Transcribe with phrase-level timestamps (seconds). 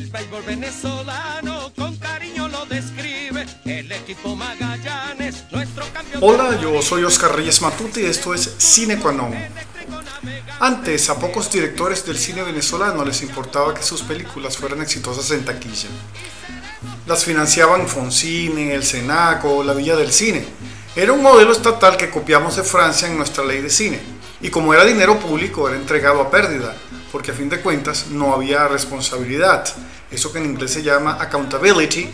[0.00, 3.44] El béisbol venezolano con cariño lo describe.
[3.66, 6.22] El equipo Magallanes, nuestro campeón.
[6.22, 9.34] Hola, yo soy Oscar Reyes Matute y esto es Cine Qua Non.
[10.58, 15.44] Antes, a pocos directores del cine venezolano les importaba que sus películas fueran exitosas en
[15.44, 15.90] taquilla.
[17.06, 20.46] Las financiaban Foncine, el Senaco, la Villa del Cine.
[20.96, 24.00] Era un modelo estatal que copiamos de Francia en nuestra ley de cine.
[24.40, 26.74] Y como era dinero público, era entregado a pérdida,
[27.12, 29.64] porque a fin de cuentas no había responsabilidad.
[30.10, 32.08] Eso que en inglés se llama accountability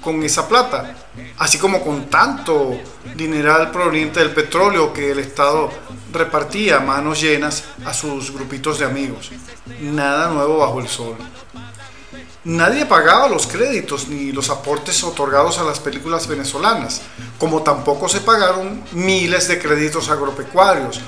[0.00, 0.94] con esa plata,
[1.38, 2.78] así como con tanto
[3.16, 5.68] dineral proveniente del petróleo que el Estado
[6.12, 9.32] repartía a manos llenas a sus grupitos de amigos.
[9.80, 11.16] Nada nuevo bajo el sol.
[12.44, 17.02] Nadie pagaba los créditos ni los aportes otorgados a las películas venezolanas,
[17.40, 21.00] como tampoco se pagaron miles de créditos agropecuarios,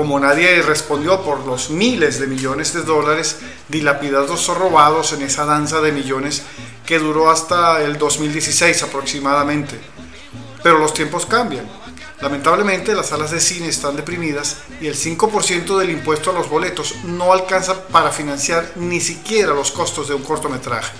[0.00, 3.36] como nadie respondió por los miles de millones de dólares
[3.68, 6.42] dilapidados o robados en esa danza de millones
[6.86, 9.78] que duró hasta el 2016 aproximadamente.
[10.62, 11.68] Pero los tiempos cambian.
[12.22, 16.94] Lamentablemente las salas de cine están deprimidas y el 5% del impuesto a los boletos
[17.04, 20.96] no alcanza para financiar ni siquiera los costos de un cortometraje.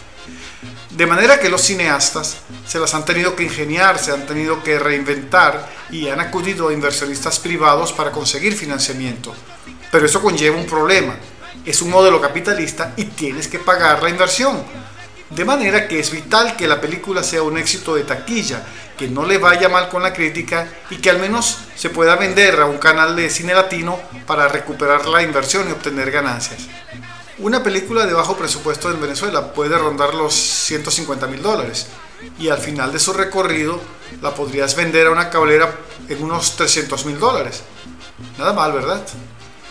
[0.91, 4.79] De manera que los cineastas se las han tenido que ingeniar, se han tenido que
[4.79, 9.33] reinventar y han acudido a inversionistas privados para conseguir financiamiento.
[9.93, 11.17] Pero eso conlleva un problema.
[11.65, 14.65] Es un modelo capitalista y tienes que pagar la inversión.
[15.31, 18.65] De manera que es vital que la película sea un éxito de taquilla,
[18.99, 22.61] que no le vaya mal con la crítica y que al menos se pueda vender
[22.61, 26.67] a un canal de cine latino para recuperar la inversión y obtener ganancias.
[27.41, 31.87] Una película de bajo presupuesto en Venezuela puede rondar los 150 mil dólares
[32.39, 33.81] y al final de su recorrido
[34.21, 35.75] la podrías vender a una cablera
[36.11, 37.63] en unos 300 mil dólares.
[38.37, 39.03] Nada mal, ¿verdad?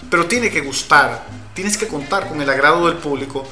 [0.10, 3.48] Pero tiene que gustar, tienes que contar con el agrado del público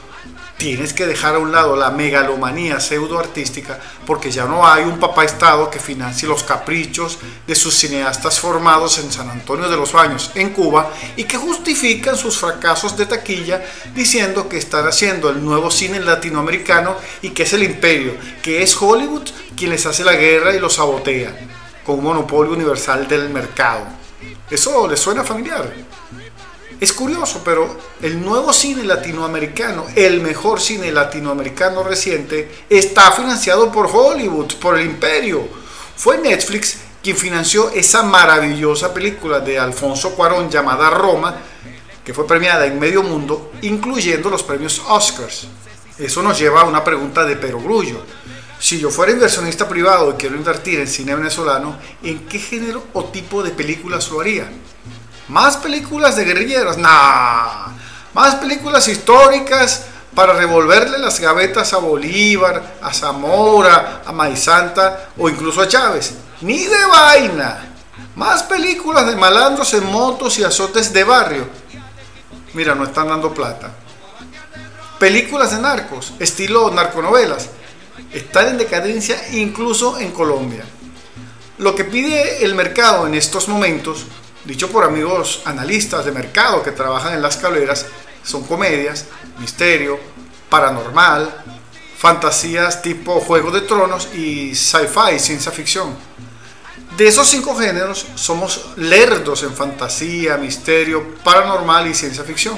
[0.58, 5.24] tienes que dejar a un lado la megalomanía pseudo-artística porque ya no hay un papá
[5.24, 10.32] Estado que financie los caprichos de sus cineastas formados en San Antonio de los Baños,
[10.36, 15.70] en Cuba, y que justifican sus fracasos de taquilla diciendo que están haciendo el nuevo
[15.70, 20.56] cine latinoamericano y que es el imperio, que es Hollywood quien les hace la guerra
[20.56, 21.36] y los sabotea,
[21.86, 23.86] con un monopolio universal del mercado.
[24.50, 25.74] ¿Eso les suena familiar?
[26.80, 33.90] Es curioso, pero el nuevo cine latinoamericano, el mejor cine latinoamericano reciente, está financiado por
[33.92, 35.48] Hollywood, por el imperio.
[35.96, 41.36] Fue Netflix quien financió esa maravillosa película de Alfonso Cuarón llamada Roma,
[42.06, 45.48] que fue premiada en medio mundo, incluyendo los premios Oscars.
[45.98, 48.02] Eso nos lleva a una pregunta de perogrullo.
[48.60, 53.06] Si yo fuera inversionista privado y quiero invertir en cine venezolano, ¿en qué género o
[53.06, 54.48] tipo de películas lo haría?
[55.28, 57.68] Más películas de guerrilleros, nah.
[58.14, 65.62] Más películas históricas para revolverle las gavetas a Bolívar, a Zamora, a Maizanta o incluso
[65.62, 66.14] a Chávez.
[66.42, 67.74] Ni de vaina.
[68.16, 71.48] Más películas de malandros en motos y azotes de barrio.
[72.54, 73.70] Mira, no están dando plata.
[74.98, 77.50] Películas de narcos, estilo narconovelas,
[78.12, 80.64] están en decadencia incluso en Colombia.
[81.60, 84.06] Lo que pide el mercado en estos momentos
[84.48, 87.86] dicho por amigos analistas de mercado que trabajan en las cableras,
[88.24, 89.06] son comedias,
[89.40, 90.00] misterio,
[90.50, 91.44] paranormal,
[91.98, 95.94] fantasías tipo Juego de Tronos y sci-fi, ciencia ficción.
[96.96, 102.58] De esos cinco géneros somos lerdos en fantasía, misterio, paranormal y ciencia ficción.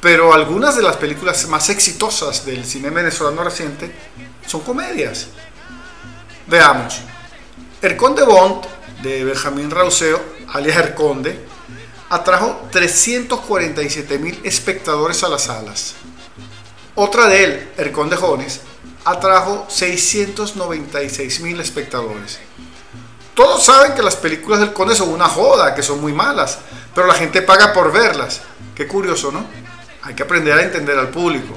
[0.00, 3.92] Pero algunas de las películas más exitosas del cine venezolano reciente
[4.46, 5.26] son comedias.
[6.46, 7.00] Veamos.
[7.82, 8.64] El Conde Bond
[9.02, 11.46] de Benjamín Rauseo alias El Conde,
[12.10, 15.94] atrajo 347 mil espectadores a las salas.
[16.94, 18.60] Otra de él, El Conde Jones,
[19.04, 22.38] atrajo 696 mil espectadores.
[23.34, 26.58] Todos saben que las películas del Conde son una joda, que son muy malas,
[26.94, 28.40] pero la gente paga por verlas.
[28.74, 29.46] Qué curioso, ¿no?
[30.02, 31.54] Hay que aprender a entender al público.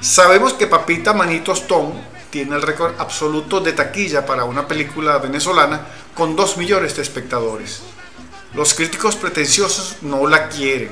[0.00, 1.92] Sabemos que Papita Manitos Tom
[2.30, 7.82] tiene el récord absoluto de taquilla para una película venezolana con 2 millones de espectadores.
[8.54, 10.90] Los críticos pretenciosos no la quieren,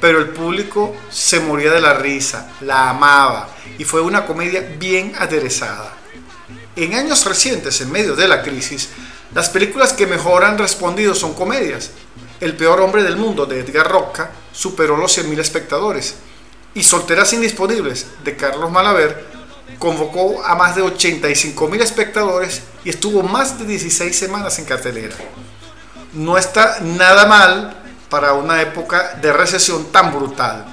[0.00, 5.12] pero el público se moría de la risa, la amaba y fue una comedia bien
[5.18, 5.92] aderezada.
[6.76, 8.88] En años recientes, en medio de la crisis,
[9.34, 11.90] las películas que mejor han respondido son comedias.
[12.40, 16.14] El peor hombre del mundo de Edgar Roca superó los 100.000 espectadores
[16.72, 19.26] y Solteras Indisponibles de Carlos Malaver
[19.78, 25.14] convocó a más de 85.000 espectadores y estuvo más de 16 semanas en cartelera
[26.14, 27.76] no está nada mal
[28.08, 30.64] para una época de recesión tan brutal.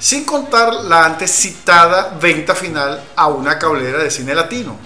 [0.00, 4.78] sin contar la antes citada venta final a una cablera de cine latino.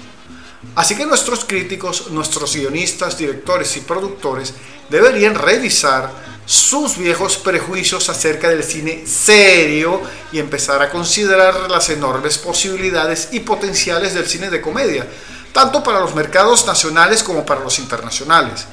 [0.74, 4.54] Así que nuestros críticos, nuestros guionistas, directores y productores
[4.88, 6.10] deberían revisar
[6.46, 10.00] sus viejos prejuicios acerca del cine serio
[10.32, 15.06] y empezar a considerar las enormes posibilidades y potenciales del cine de comedia,
[15.52, 18.66] tanto para los mercados nacionales como para los internacionales.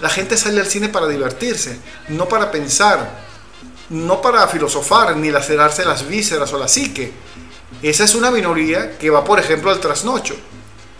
[0.00, 3.28] La gente sale al cine para divertirse, no para pensar,
[3.90, 7.12] no para filosofar ni lacerarse las vísceras o la psique.
[7.82, 10.34] Esa es una minoría que va, por ejemplo, al trasnocho.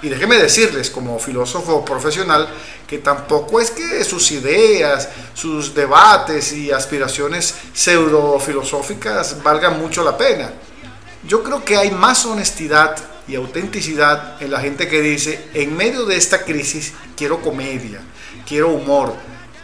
[0.03, 2.49] Y déjenme decirles, como filósofo profesional,
[2.87, 10.53] que tampoco es que sus ideas, sus debates y aspiraciones pseudo-filosóficas valgan mucho la pena.
[11.23, 12.97] Yo creo que hay más honestidad
[13.31, 18.01] y autenticidad en la gente que dice, en medio de esta crisis quiero comedia,
[18.47, 19.15] quiero humor,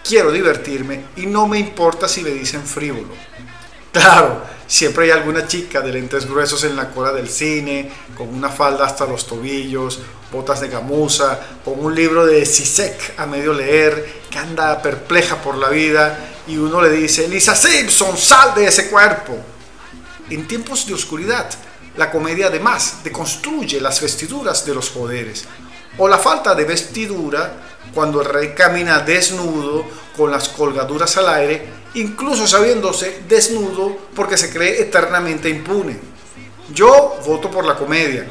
[0.06, 3.12] quiero divertirme y no me importa si me dicen frívolo.
[3.90, 8.50] Claro, siempre hay alguna chica de lentes gruesos en la cola del cine, con una
[8.50, 14.20] falda hasta los tobillos, botas de gamuza, con un libro de Sisek a medio leer,
[14.30, 18.88] que anda perpleja por la vida y uno le dice, Lisa Simpson, sal de ese
[18.88, 19.36] cuerpo.
[20.30, 21.48] En tiempos de oscuridad,
[21.96, 25.44] la comedia además deconstruye las vestiduras de los poderes,
[25.98, 27.52] o la falta de vestidura
[27.94, 34.50] cuando el rey camina desnudo con las colgaduras al aire, incluso sabiéndose desnudo porque se
[34.50, 35.98] cree eternamente impune.
[36.72, 38.26] Yo voto por la comedia,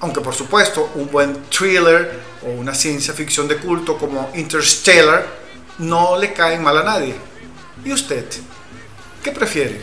[0.00, 5.26] aunque por supuesto un buen thriller o una ciencia ficción de culto como Interstellar
[5.78, 7.14] no le cae mal a nadie.
[7.84, 8.26] ¿Y usted?
[9.22, 9.80] ¿Qué prefiere?